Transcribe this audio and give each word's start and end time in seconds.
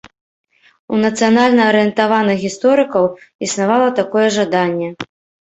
У 0.95 1.01
нацыянальна-арыентаваных 1.03 2.37
гісторыкаў 2.47 3.03
існавала 3.49 3.93
такое 4.03 4.27
жаданне. 4.41 4.89